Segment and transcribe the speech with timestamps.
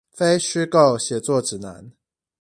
[0.09, 1.93] 非虛構寫作指南